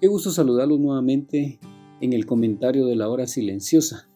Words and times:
Qué 0.00 0.06
gusto 0.06 0.30
saludarlos 0.30 0.80
nuevamente 0.80 1.58
en 2.00 2.14
el 2.14 2.24
comentario 2.24 2.86
de 2.86 2.96
la 2.96 3.10
hora 3.10 3.26
silenciosa. 3.26 4.08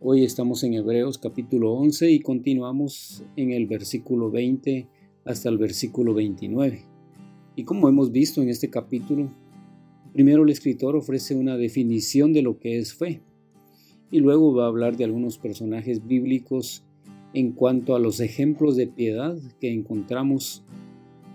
Hoy 0.00 0.22
estamos 0.22 0.64
en 0.64 0.74
Hebreos 0.74 1.16
capítulo 1.16 1.72
11 1.72 2.10
y 2.10 2.20
continuamos 2.20 3.24
en 3.36 3.52
el 3.52 3.66
versículo 3.66 4.30
20 4.30 4.86
hasta 5.24 5.48
el 5.48 5.56
versículo 5.56 6.12
29. 6.12 6.84
Y 7.56 7.64
como 7.64 7.88
hemos 7.88 8.12
visto 8.12 8.42
en 8.42 8.50
este 8.50 8.68
capítulo, 8.68 9.30
primero 10.12 10.42
el 10.42 10.50
escritor 10.50 10.94
ofrece 10.94 11.34
una 11.34 11.56
definición 11.56 12.34
de 12.34 12.42
lo 12.42 12.58
que 12.58 12.78
es 12.78 12.92
fe 12.92 13.22
y 14.10 14.20
luego 14.20 14.54
va 14.54 14.64
a 14.64 14.68
hablar 14.68 14.98
de 14.98 15.04
algunos 15.04 15.38
personajes 15.38 16.06
bíblicos 16.06 16.84
en 17.32 17.52
cuanto 17.52 17.96
a 17.96 17.98
los 17.98 18.20
ejemplos 18.20 18.76
de 18.76 18.88
piedad 18.88 19.38
que 19.58 19.72
encontramos 19.72 20.62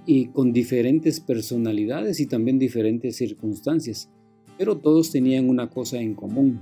y 0.08 0.27
con 0.27 0.53
diferentes 0.53 1.19
personalidades 1.19 2.22
y 2.22 2.27
también 2.27 2.58
diferentes 2.58 3.17
circunstancias, 3.17 4.09
pero 4.58 4.77
todos 4.77 5.11
tenían 5.11 5.49
una 5.49 5.69
cosa 5.69 5.99
en 5.99 6.16
común, 6.16 6.61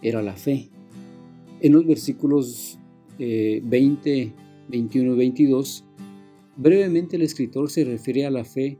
era 0.00 0.22
la 0.22 0.36
fe. 0.36 0.70
En 1.60 1.72
los 1.72 1.84
versículos 1.84 2.78
20, 3.18 4.32
21 4.68 5.12
y 5.12 5.16
22, 5.16 5.84
brevemente 6.56 7.16
el 7.16 7.22
escritor 7.22 7.68
se 7.70 7.84
refiere 7.84 8.24
a 8.24 8.30
la 8.30 8.44
fe 8.44 8.78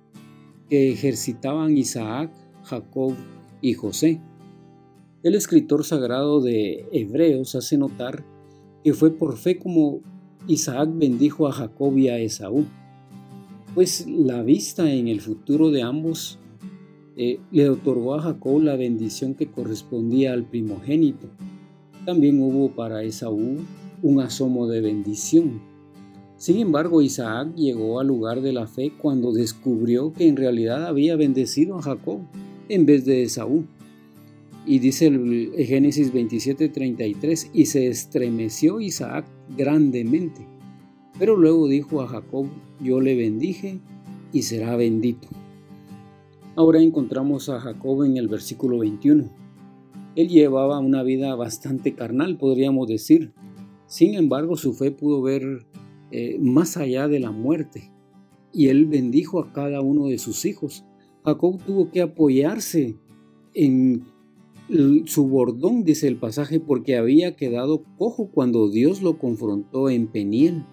que 0.70 0.92
ejercitaban 0.92 1.76
Isaac, 1.76 2.30
Jacob 2.62 3.14
y 3.60 3.74
José. 3.74 4.20
El 5.24 5.34
escritor 5.34 5.84
sagrado 5.84 6.40
de 6.40 6.86
Hebreos 6.92 7.56
hace 7.56 7.76
notar 7.76 8.24
que 8.84 8.94
fue 8.94 9.10
por 9.10 9.36
fe 9.36 9.58
como 9.58 10.00
Isaac 10.46 10.90
bendijo 10.94 11.48
a 11.48 11.52
Jacob 11.52 11.98
y 11.98 12.08
a 12.08 12.20
Esaú 12.20 12.66
pues 13.76 14.06
la 14.08 14.42
vista 14.42 14.90
en 14.90 15.06
el 15.06 15.20
futuro 15.20 15.70
de 15.70 15.82
ambos 15.82 16.38
eh, 17.14 17.40
le 17.52 17.68
otorgó 17.68 18.14
a 18.14 18.22
Jacob 18.22 18.62
la 18.62 18.74
bendición 18.74 19.34
que 19.34 19.50
correspondía 19.50 20.32
al 20.32 20.46
primogénito. 20.46 21.28
También 22.06 22.40
hubo 22.40 22.70
para 22.70 23.02
Esaú 23.02 23.58
un 24.02 24.20
asomo 24.22 24.66
de 24.66 24.80
bendición. 24.80 25.60
Sin 26.38 26.56
embargo, 26.56 27.02
Isaac 27.02 27.54
llegó 27.54 28.00
al 28.00 28.06
lugar 28.06 28.40
de 28.40 28.54
la 28.54 28.66
fe 28.66 28.94
cuando 28.96 29.30
descubrió 29.30 30.10
que 30.14 30.26
en 30.26 30.36
realidad 30.36 30.86
había 30.86 31.14
bendecido 31.16 31.76
a 31.76 31.82
Jacob 31.82 32.20
en 32.70 32.86
vez 32.86 33.04
de 33.04 33.24
Esaú. 33.24 33.66
Y 34.64 34.78
dice 34.78 35.08
el 35.08 35.52
Génesis 35.66 36.14
27:33, 36.14 37.50
y 37.52 37.66
se 37.66 37.88
estremeció 37.88 38.80
Isaac 38.80 39.26
grandemente 39.54 40.55
pero 41.18 41.36
luego 41.36 41.68
dijo 41.68 42.02
a 42.02 42.08
Jacob, 42.08 42.46
yo 42.80 43.00
le 43.00 43.16
bendije 43.16 43.80
y 44.32 44.42
será 44.42 44.76
bendito. 44.76 45.28
Ahora 46.54 46.80
encontramos 46.80 47.48
a 47.48 47.60
Jacob 47.60 48.04
en 48.04 48.16
el 48.16 48.28
versículo 48.28 48.78
21. 48.78 49.30
Él 50.14 50.28
llevaba 50.28 50.78
una 50.78 51.02
vida 51.02 51.34
bastante 51.34 51.94
carnal, 51.94 52.38
podríamos 52.38 52.88
decir. 52.88 53.32
Sin 53.86 54.14
embargo, 54.14 54.56
su 54.56 54.72
fe 54.72 54.90
pudo 54.90 55.22
ver 55.22 55.66
eh, 56.10 56.38
más 56.40 56.76
allá 56.76 57.08
de 57.08 57.20
la 57.20 57.30
muerte 57.30 57.92
y 58.56 58.68
él 58.68 58.86
bendijo 58.86 59.38
a 59.38 59.52
cada 59.52 59.82
uno 59.82 60.06
de 60.06 60.16
sus 60.16 60.46
hijos. 60.46 60.86
Jacob 61.24 61.58
tuvo 61.66 61.90
que 61.90 62.00
apoyarse 62.00 62.96
en 63.52 64.04
su 65.04 65.28
bordón, 65.28 65.84
dice 65.84 66.08
el 66.08 66.16
pasaje, 66.16 66.58
porque 66.58 66.96
había 66.96 67.36
quedado 67.36 67.84
cojo 67.98 68.30
cuando 68.30 68.70
Dios 68.70 69.02
lo 69.02 69.18
confrontó 69.18 69.90
en 69.90 70.06
Peniel. 70.06 70.64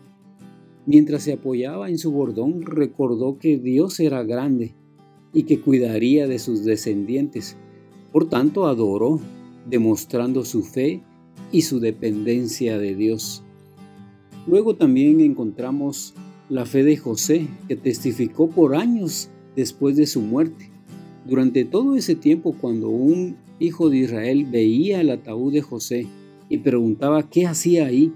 Mientras 0.85 1.23
se 1.23 1.33
apoyaba 1.33 1.89
en 1.89 1.97
su 1.97 2.11
bordón, 2.11 2.61
recordó 2.61 3.37
que 3.37 3.57
Dios 3.57 3.99
era 3.99 4.23
grande 4.23 4.75
y 5.33 5.43
que 5.43 5.61
cuidaría 5.61 6.27
de 6.27 6.39
sus 6.39 6.65
descendientes. 6.65 7.55
Por 8.11 8.29
tanto, 8.29 8.67
adoró, 8.67 9.19
demostrando 9.69 10.43
su 10.43 10.63
fe 10.63 11.01
y 11.51 11.61
su 11.61 11.79
dependencia 11.79 12.77
de 12.77 12.95
Dios. 12.95 13.43
Luego 14.45 14.75
también 14.75 15.21
encontramos 15.21 16.13
la 16.49 16.65
fe 16.65 16.83
de 16.83 16.97
José, 16.97 17.47
que 17.67 17.77
testificó 17.77 18.49
por 18.49 18.75
años 18.75 19.29
después 19.55 19.95
de 19.95 20.05
su 20.05 20.21
muerte. 20.21 20.69
Durante 21.25 21.63
todo 21.63 21.95
ese 21.95 22.15
tiempo, 22.15 22.53
cuando 22.59 22.89
un 22.89 23.37
hijo 23.59 23.89
de 23.89 23.99
Israel 23.99 24.45
veía 24.51 24.99
el 24.99 25.09
ataúd 25.09 25.53
de 25.53 25.61
José 25.61 26.07
y 26.49 26.57
preguntaba 26.57 27.29
qué 27.29 27.47
hacía 27.47 27.85
ahí, 27.85 28.11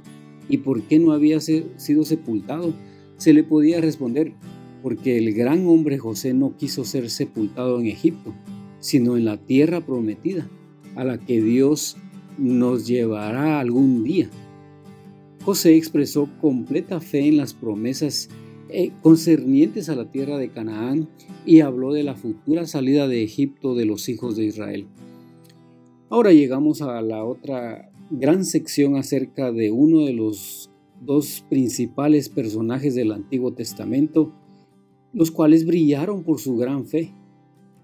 y 0.50 0.58
por 0.58 0.84
qué 0.84 1.00
no 1.00 1.12
había 1.12 1.40
sido 1.40 2.04
sepultado, 2.04 2.74
se 3.18 3.34
le 3.34 3.44
podía 3.44 3.82
responder, 3.82 4.34
porque 4.82 5.18
el 5.18 5.34
gran 5.34 5.66
hombre 5.68 5.98
José 5.98 6.34
no 6.34 6.56
quiso 6.56 6.86
ser 6.86 7.10
sepultado 7.10 7.80
en 7.80 7.88
Egipto, 7.88 8.34
sino 8.80 9.18
en 9.18 9.26
la 9.26 9.38
tierra 9.38 9.86
prometida, 9.86 10.50
a 10.96 11.04
la 11.04 11.18
que 11.18 11.42
Dios 11.42 11.98
nos 12.38 12.88
llevará 12.88 13.60
algún 13.60 14.04
día. 14.04 14.30
José 15.44 15.76
expresó 15.76 16.30
completa 16.42 17.00
fe 17.00 17.28
en 17.28 17.38
las 17.38 17.54
promesas 17.54 18.30
eh, 18.70 18.92
concernientes 19.02 19.88
a 19.88 19.96
la 19.96 20.12
tierra 20.12 20.38
de 20.38 20.50
Canaán 20.50 21.08
y 21.46 21.62
habló 21.62 21.94
de 21.94 22.04
la 22.04 22.16
futura 22.16 22.68
salida 22.68 23.08
de 23.08 23.24
Egipto 23.24 23.74
de 23.74 23.86
los 23.86 24.10
hijos 24.10 24.36
de 24.36 24.46
Israel. 24.46 24.88
Ahora 26.10 26.34
llegamos 26.34 26.82
a 26.82 27.02
la 27.02 27.24
otra 27.24 27.90
gran 28.10 28.46
sección 28.46 28.96
acerca 28.96 29.52
de 29.52 29.72
uno 29.72 30.06
de 30.06 30.14
los 30.14 30.72
dos 31.02 31.46
principales 31.50 32.30
personajes 32.30 32.96
del 32.96 33.12
Antiguo 33.12 33.54
Testamento, 33.54 34.34
los 35.14 35.32
cuales 35.32 35.66
brillaron 35.66 36.24
por 36.24 36.40
su 36.40 36.56
gran 36.58 36.86
fe. 36.86 37.14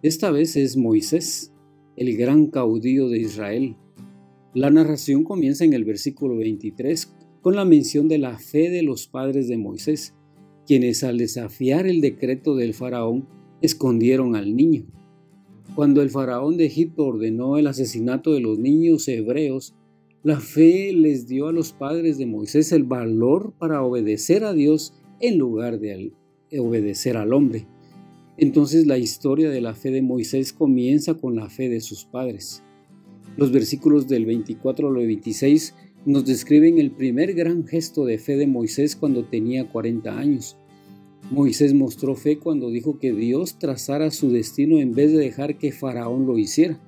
Esta 0.02 0.32
vez 0.32 0.56
es 0.56 0.78
Moisés, 0.78 1.54
el 1.96 2.16
gran 2.18 2.48
caudillo 2.48 3.10
de 3.10 3.20
Israel. 3.20 3.76
La 4.54 4.70
narración 4.70 5.24
comienza 5.24 5.66
en 5.66 5.74
el 5.74 5.84
versículo 5.84 6.38
23 6.38 7.14
con 7.42 7.56
la 7.56 7.66
mención 7.66 8.08
de 8.08 8.18
la 8.18 8.38
fe 8.38 8.70
de 8.70 8.84
los 8.84 9.08
padres 9.08 9.48
de 9.48 9.58
Moisés, 9.58 10.16
quienes 10.66 11.04
al 11.04 11.18
desafiar 11.18 11.88
el 11.88 12.02
decreto 12.02 12.56
del 12.56 12.74
faraón 12.74 13.28
escondieron 13.62 14.36
al 14.36 14.56
niño. 14.56 14.86
Cuando 15.76 16.02
el 16.02 16.10
faraón 16.10 16.56
de 16.56 16.66
Egipto 16.66 17.06
ordenó 17.06 17.58
el 17.58 17.68
asesinato 17.68 18.34
de 18.34 18.42
los 18.42 18.60
niños 18.60 19.08
hebreos, 19.08 19.76
la 20.24 20.40
fe 20.40 20.94
les 20.94 21.28
dio 21.28 21.48
a 21.48 21.52
los 21.52 21.74
padres 21.74 22.18
de 22.18 22.26
Moisés 22.26 22.72
el 22.72 22.84
valor 22.84 23.54
para 23.60 23.84
obedecer 23.84 24.46
a 24.46 24.54
Dios 24.54 24.94
en 25.20 25.38
lugar 25.38 25.80
de 25.80 26.14
obedecer 26.58 27.18
al 27.18 27.34
hombre. 27.34 27.68
Entonces 28.38 28.88
la 28.88 28.98
historia 28.98 29.50
de 29.50 29.60
la 29.60 29.76
fe 29.76 29.92
de 29.92 30.02
Moisés 30.02 30.54
comienza 30.54 31.16
con 31.16 31.36
la 31.36 31.50
fe 31.50 31.68
de 31.68 31.82
sus 31.82 32.06
padres. 32.06 32.64
Los 33.36 33.52
versículos 33.52 34.08
del 34.08 34.26
24 34.26 34.88
al 34.88 34.96
26 34.96 35.76
nos 36.06 36.26
describen 36.26 36.80
el 36.80 36.92
primer 36.92 37.34
gran 37.34 37.68
gesto 37.68 38.06
de 38.06 38.18
fe 38.18 38.38
de 38.38 38.48
Moisés 38.48 38.96
cuando 38.96 39.26
tenía 39.26 39.70
40 39.70 40.18
años. 40.18 40.56
Moisés 41.32 41.74
mostró 41.74 42.16
fe 42.16 42.38
cuando 42.40 42.70
dijo 42.70 42.98
que 42.98 43.12
Dios 43.12 43.60
trazara 43.60 44.10
su 44.10 44.30
destino 44.30 44.80
en 44.80 44.94
vez 44.94 45.12
de 45.12 45.18
dejar 45.18 45.58
que 45.58 45.74
Faraón 45.74 46.26
lo 46.26 46.38
hiciera. 46.38 46.80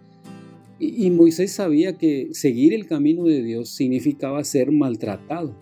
Y, 0.78 1.10
Moisés 1.10 1.54
sabía 1.54 1.98
que 1.98 2.30
seguir 2.34 2.74
el 2.74 2.86
camino 2.86 3.24
de 3.24 3.42
Dios 3.42 3.70
significaba 3.70 4.44
ser 4.44 4.72
maltratado, 4.72 5.56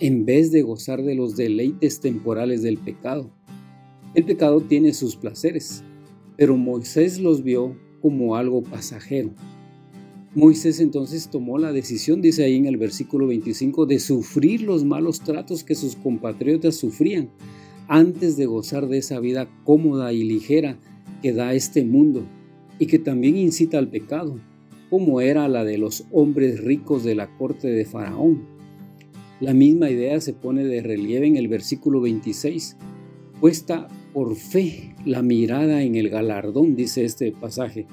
en 0.00 0.24
vez 0.24 0.50
de 0.50 0.62
gozar 0.62 1.02
de 1.02 1.14
los 1.14 1.36
deleites 1.36 2.00
temporales 2.00 2.62
del 2.62 2.78
pecado. 2.78 3.30
El 4.14 4.24
pecado 4.24 4.60
tiene 4.60 4.92
sus 4.92 5.14
placeres, 5.14 5.84
pero 6.36 6.56
Moisés 6.56 7.20
los 7.20 7.44
vio 7.44 7.76
como 8.00 8.34
algo 8.34 8.62
pasajero. 8.62 9.30
Moisés 10.34 10.80
entonces 10.80 11.28
tomó 11.28 11.58
la 11.58 11.72
decisión, 11.72 12.20
dice 12.20 12.42
ahí 12.42 12.56
en 12.56 12.66
el 12.66 12.76
versículo 12.76 13.28
25, 13.28 13.86
de 13.86 14.00
sufrir 14.00 14.62
los 14.62 14.84
malos 14.84 15.20
tratos 15.20 15.62
que 15.62 15.76
sus 15.76 15.94
compatriotas 15.94 16.74
sufrían 16.74 17.30
antes 17.86 18.36
de 18.36 18.46
gozar 18.46 18.88
de 18.88 18.98
esa 18.98 19.20
vida 19.20 19.48
cómoda 19.64 20.12
y 20.12 20.24
ligera 20.24 20.76
que 21.22 21.32
da 21.32 21.54
este 21.54 21.84
mundo 21.84 22.24
y 22.80 22.86
que 22.86 22.98
también 22.98 23.36
incita 23.36 23.78
al 23.78 23.88
pecado, 23.88 24.40
como 24.88 25.20
era 25.20 25.46
la 25.46 25.64
de 25.64 25.78
los 25.78 26.06
hombres 26.10 26.64
ricos 26.64 27.04
de 27.04 27.14
la 27.14 27.36
corte 27.36 27.68
de 27.68 27.84
Faraón. 27.84 28.48
La 29.38 29.52
misma 29.54 29.90
idea 29.90 30.20
se 30.20 30.32
pone 30.32 30.64
de 30.64 30.82
relieve 30.82 31.26
en 31.26 31.36
el 31.36 31.46
versículo 31.46 32.00
26. 32.00 32.78
Puesta 33.38 33.86
por 34.14 34.34
fe 34.34 34.96
la 35.04 35.22
mirada 35.22 35.82
en 35.82 35.94
el 35.94 36.08
galardón, 36.08 36.74
dice 36.74 37.04
este 37.04 37.32
pasaje. 37.32 37.86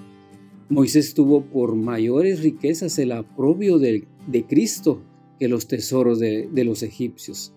Moisés 0.70 1.14
tuvo 1.14 1.42
por 1.42 1.76
mayores 1.76 2.42
riquezas 2.42 2.98
el 2.98 3.12
aprobio 3.12 3.80
de, 3.80 4.08
Cristo 4.48 5.02
que 5.38 5.50
los 5.50 5.68
tesoros 5.68 6.20
de, 6.20 6.48
de 6.52 6.64
los 6.64 6.82
egipcios. 6.82 7.54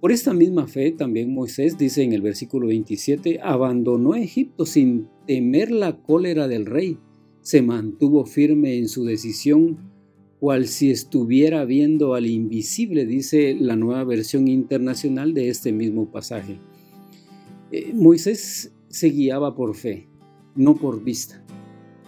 Por 0.00 0.12
esta 0.12 0.32
misma 0.32 0.68
fe 0.68 0.92
también 0.92 1.34
Moisés 1.34 1.76
dice 1.76 2.04
en 2.04 2.12
el 2.12 2.22
versículo 2.22 2.68
27, 2.68 3.40
abandonó 3.42 4.14
Egipto 4.14 4.64
sin 4.64 5.08
temer 5.26 5.72
la 5.72 6.00
cólera 6.00 6.46
del 6.46 6.66
rey, 6.66 6.98
se 7.40 7.62
mantuvo 7.62 8.24
firme 8.24 8.76
en 8.78 8.88
su 8.88 9.04
decisión, 9.04 9.78
cual 10.38 10.68
si 10.68 10.90
estuviera 10.90 11.64
viendo 11.64 12.14
al 12.14 12.26
invisible, 12.26 13.06
dice 13.06 13.56
la 13.58 13.74
nueva 13.74 14.04
versión 14.04 14.46
internacional 14.46 15.34
de 15.34 15.48
este 15.48 15.72
mismo 15.72 16.12
pasaje. 16.12 16.60
Eh, 17.72 17.92
Moisés 17.92 18.72
se 18.88 19.08
guiaba 19.08 19.56
por 19.56 19.74
fe, 19.74 20.06
no 20.54 20.76
por 20.76 21.02
vista. 21.02 21.44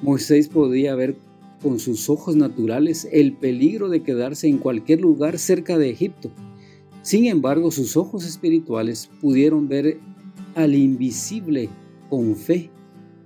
Moisés 0.01 0.49
podía 0.49 0.95
ver 0.95 1.17
con 1.61 1.81
sus 1.81 2.09
ojos 2.09 2.37
naturales 2.37 3.09
el 3.11 3.33
peligro 3.33 3.89
de 3.89 4.05
quedarse 4.05 4.47
en 4.47 4.59
cualquier 4.59 5.01
lugar 5.01 5.39
cerca 5.39 5.77
de 5.77 5.91
Egipto. 5.91 6.31
Sin 7.03 7.27
embargo, 7.27 7.71
sus 7.71 7.97
ojos 7.97 8.27
espirituales 8.27 9.11
pudieron 9.21 9.69
ver 9.69 9.99
al 10.55 10.75
invisible 10.75 11.69
con 12.09 12.37
fe 12.37 12.71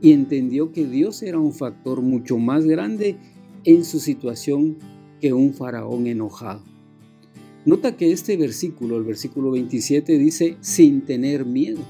y 0.00 0.12
entendió 0.12 0.70
que 0.70 0.86
Dios 0.86 1.22
era 1.22 1.38
un 1.38 1.52
factor 1.52 2.02
mucho 2.02 2.38
más 2.38 2.66
grande 2.66 3.16
en 3.64 3.84
su 3.84 3.98
situación 3.98 4.76
que 5.20 5.32
un 5.32 5.54
faraón 5.54 6.06
enojado. 6.06 6.62
Nota 7.64 7.96
que 7.96 8.12
este 8.12 8.36
versículo, 8.36 8.98
el 8.98 9.04
versículo 9.04 9.50
27, 9.52 10.18
dice 10.18 10.56
sin 10.60 11.00
tener 11.00 11.46
miedo. 11.46 11.80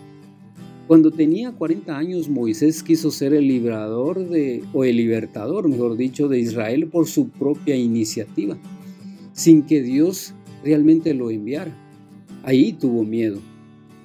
Cuando 0.86 1.10
tenía 1.10 1.50
40 1.50 1.96
años, 1.96 2.28
Moisés 2.28 2.82
quiso 2.82 3.10
ser 3.10 3.34
el 3.34 3.48
librador 3.48 4.28
de, 4.28 4.62
o 4.72 4.84
el 4.84 4.96
libertador, 4.96 5.68
mejor 5.68 5.96
dicho, 5.96 6.28
de 6.28 6.38
Israel 6.38 6.88
por 6.88 7.08
su 7.08 7.30
propia 7.30 7.74
iniciativa, 7.74 8.56
sin 9.32 9.62
que 9.62 9.82
Dios 9.82 10.34
realmente 10.64 11.14
lo 11.14 11.30
enviara. 11.30 11.76
Ahí 12.42 12.72
tuvo 12.72 13.04
miedo. 13.04 13.38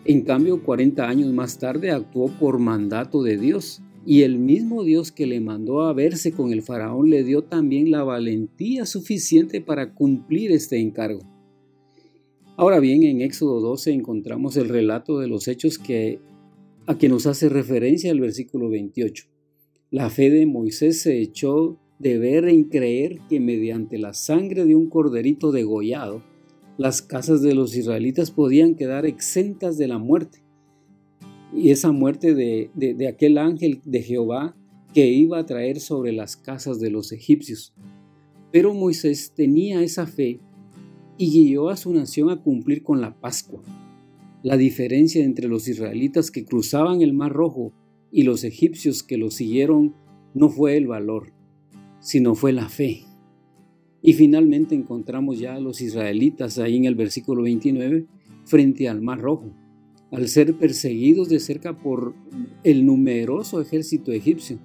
En 0.05 0.21
cambio, 0.21 0.63
40 0.63 1.07
años 1.07 1.31
más 1.33 1.57
tarde 1.57 1.91
actuó 1.91 2.27
por 2.27 2.59
mandato 2.59 3.23
de 3.23 3.37
Dios, 3.37 3.81
y 4.05 4.23
el 4.23 4.39
mismo 4.39 4.83
Dios 4.83 5.11
que 5.11 5.27
le 5.27 5.39
mandó 5.39 5.81
a 5.81 5.93
verse 5.93 6.31
con 6.31 6.51
el 6.51 6.61
faraón 6.61 7.09
le 7.09 7.23
dio 7.23 7.43
también 7.43 7.91
la 7.91 8.03
valentía 8.03 8.85
suficiente 8.85 9.61
para 9.61 9.93
cumplir 9.93 10.51
este 10.51 10.79
encargo. 10.79 11.19
Ahora 12.55 12.79
bien, 12.79 13.03
en 13.03 13.21
Éxodo 13.21 13.59
12 13.59 13.91
encontramos 13.91 14.57
el 14.57 14.69
relato 14.69 15.19
de 15.19 15.27
los 15.27 15.47
hechos 15.47 15.77
que 15.77 16.19
a 16.87 16.97
que 16.97 17.07
nos 17.07 17.27
hace 17.27 17.49
referencia 17.49 18.09
el 18.09 18.19
versículo 18.19 18.67
28. 18.67 19.25
La 19.91 20.09
fe 20.09 20.31
de 20.31 20.47
Moisés 20.47 21.01
se 21.01 21.21
echó 21.21 21.77
de 21.99 22.17
ver 22.17 22.45
en 22.45 22.63
creer 22.63 23.19
que 23.29 23.39
mediante 23.39 23.99
la 23.99 24.13
sangre 24.13 24.65
de 24.65 24.75
un 24.75 24.89
corderito 24.89 25.51
degollado, 25.51 26.23
las 26.79 27.01
casas 27.01 27.41
de 27.41 27.53
los 27.53 27.75
israelitas 27.75 28.31
podían 28.31 28.73
quedar 28.75 29.05
exentas 29.05 29.77
de 29.77 29.89
la 29.89 29.97
muerte. 29.97 30.41
Y 31.53 31.71
esa 31.71 31.91
muerte 31.91 32.33
de, 32.33 33.05
aquel 33.05 33.37
ángel 33.37 33.81
de 33.83 34.01
Jehová 34.01 34.55
que 34.93 35.07
iba 35.07 35.39
a 35.39 35.45
traer 35.45 35.81
sobre 35.81 36.13
las 36.13 36.37
casas 36.37 36.79
de 36.79 36.89
los 36.89 37.11
egipcios. 37.11 37.73
Pero 38.53 38.73
Moisés 38.73 39.33
tenía 39.35 39.83
esa 39.83 40.07
fe 40.07 40.39
y 41.17 41.29
guió 41.47 41.67
a 41.67 41.75
su 41.75 41.93
nación 41.93 42.29
a 42.29 42.41
cumplir 42.41 42.81
con 42.81 43.01
la 43.01 43.13
Pascua, 43.19 43.61
la 44.41 44.55
diferencia 44.55 45.25
entre 45.25 45.49
los 45.49 45.67
israelitas 45.67 46.31
que 46.31 46.45
cruzaban 46.45 47.01
el 47.01 47.11
Mar 47.11 47.33
Rojo 47.33 47.73
y 48.09 48.23
los 48.23 48.45
egipcios 48.45 49.03
que 49.03 49.17
lo 49.17 49.31
siguieron 49.31 49.95
no 50.33 50.47
fue 50.47 50.77
el 50.77 50.87
valor, 50.87 51.33
sino 51.99 52.35
fue 52.35 52.53
la 52.53 52.69
fe. 52.69 53.08
Y 54.01 54.13
finalmente 54.13 54.75
encontramos 54.75 55.39
ya 55.39 55.55
a 55.55 55.59
los 55.59 55.81
israelitas 55.81 56.57
ahí 56.57 56.77
en 56.77 56.85
el 56.85 56.95
versículo 56.95 57.43
29 57.43 58.05
frente 58.45 58.87
al 58.87 59.01
Mar 59.01 59.19
Rojo, 59.19 59.51
al 60.11 60.27
ser 60.27 60.55
perseguidos 60.55 61.29
de 61.29 61.39
cerca 61.39 61.77
por 61.77 62.13
el 62.63 62.85
numeroso 62.85 63.61
ejército 63.61 64.11
egipcio. 64.11 64.57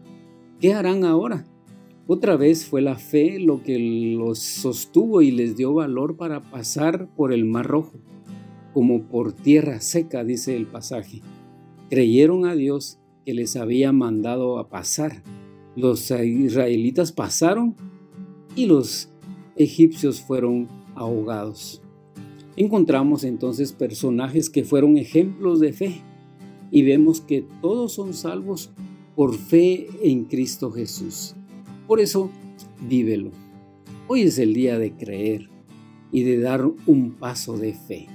¿Qué 0.60 0.72
harán 0.72 1.04
ahora? 1.04 1.46
Otra 2.06 2.36
vez 2.36 2.66
fue 2.66 2.82
la 2.82 2.96
fe 2.96 3.38
lo 3.38 3.62
que 3.62 3.78
los 3.78 4.38
sostuvo 4.38 5.22
y 5.22 5.30
les 5.30 5.56
dio 5.56 5.74
valor 5.74 6.16
para 6.16 6.50
pasar 6.50 7.08
por 7.16 7.32
el 7.32 7.44
Mar 7.44 7.66
Rojo 7.66 7.98
como 8.74 9.04
por 9.04 9.32
tierra 9.32 9.80
seca, 9.80 10.24
dice 10.24 10.56
el 10.56 10.66
pasaje. 10.66 11.22
Creyeron 11.88 12.44
a 12.44 12.56
Dios 12.56 12.98
que 13.24 13.32
les 13.32 13.56
había 13.56 13.92
mandado 13.92 14.58
a 14.58 14.68
pasar. 14.68 15.22
Los 15.76 16.10
israelitas 16.10 17.12
pasaron 17.12 17.76
y 18.56 18.66
los 18.66 19.10
egipcios 19.56 20.20
fueron 20.20 20.68
ahogados. 20.94 21.82
Encontramos 22.56 23.24
entonces 23.24 23.72
personajes 23.72 24.48
que 24.48 24.64
fueron 24.64 24.96
ejemplos 24.96 25.60
de 25.60 25.72
fe 25.72 26.02
y 26.70 26.82
vemos 26.82 27.20
que 27.20 27.44
todos 27.60 27.92
son 27.92 28.14
salvos 28.14 28.70
por 29.16 29.34
fe 29.34 29.88
en 30.02 30.24
Cristo 30.24 30.70
Jesús. 30.70 31.34
Por 31.86 32.00
eso, 32.00 32.30
vívelo. 32.88 33.30
Hoy 34.08 34.22
es 34.22 34.38
el 34.38 34.54
día 34.54 34.78
de 34.78 34.92
creer 34.92 35.48
y 36.12 36.22
de 36.22 36.38
dar 36.38 36.64
un 36.86 37.12
paso 37.12 37.56
de 37.58 37.74
fe. 37.74 38.06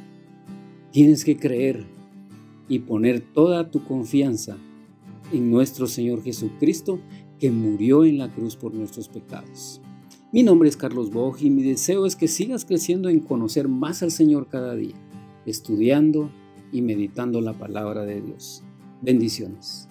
Tienes 0.91 1.25
que 1.25 1.37
creer 1.37 1.85
y 2.67 2.79
poner 2.79 3.19
toda 3.21 3.71
tu 3.71 3.83
confianza 3.83 4.57
en 5.33 5.51
nuestro 5.51 5.87
Señor 5.87 6.23
Jesucristo 6.23 6.99
que 7.39 7.51
murió 7.51 8.05
en 8.05 8.17
la 8.17 8.31
cruz 8.33 8.55
por 8.55 8.73
nuestros 8.73 9.07
pecados. 9.07 9.81
Mi 10.31 10.43
nombre 10.43 10.69
es 10.69 10.77
Carlos 10.77 11.09
Boj 11.09 11.41
y 11.41 11.49
mi 11.49 11.63
deseo 11.63 12.05
es 12.05 12.15
que 12.15 12.27
sigas 12.27 12.63
creciendo 12.63 13.09
en 13.09 13.19
conocer 13.19 13.67
más 13.67 14.03
al 14.03 14.11
Señor 14.11 14.47
cada 14.47 14.75
día, 14.75 14.93
estudiando 15.47 16.29
y 16.71 16.83
meditando 16.83 17.41
la 17.41 17.53
palabra 17.53 18.05
de 18.05 18.21
Dios. 18.21 18.61
Bendiciones. 19.01 19.87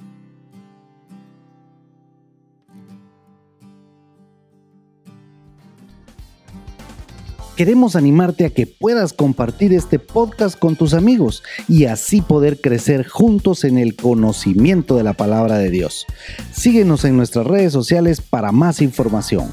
Queremos 7.57 7.97
animarte 7.97 8.45
a 8.45 8.51
que 8.51 8.69
puedas 8.69 9.13
compartir 9.13 9.73
este 9.73 9.99
podcast 9.99 10.57
con 10.57 10.77
tus 10.77 10.95
amigos 10.95 11.43
y 11.67 11.87
así 11.87 12.21
poder 12.21 12.61
crecer 12.61 13.09
juntos 13.09 13.65
en 13.65 13.77
el 13.77 13.97
conocimiento 13.97 14.95
de 14.95 15.03
la 15.03 15.15
palabra 15.15 15.59
de 15.59 15.71
Dios. 15.71 16.07
Síguenos 16.53 17.05
en 17.05 17.17
nuestras 17.17 17.45
redes 17.45 17.73
sociales 17.73 18.21
para 18.21 18.53
más 18.53 18.81
información. 18.81 19.49